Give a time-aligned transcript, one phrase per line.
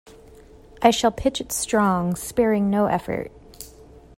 [0.81, 3.31] I shall pitch it strong, sparing no effort.